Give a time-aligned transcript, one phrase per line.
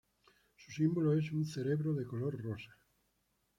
[0.55, 2.75] Su símbolo es un cerebro de color rosa.